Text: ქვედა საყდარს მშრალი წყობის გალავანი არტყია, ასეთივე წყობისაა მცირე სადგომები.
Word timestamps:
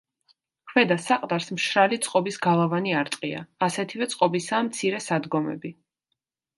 ქვედა 0.69 0.95
საყდარს 1.07 1.49
მშრალი 1.57 2.01
წყობის 2.07 2.41
გალავანი 2.47 2.97
არტყია, 3.03 3.45
ასეთივე 3.69 4.11
წყობისაა 4.17 4.67
მცირე 4.73 5.07
სადგომები. 5.11 5.79